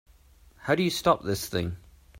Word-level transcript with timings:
How 0.61 0.73
do 0.73 0.81
you 0.81 0.89
stop 0.89 1.23
this 1.23 1.47
thing? 1.47 1.77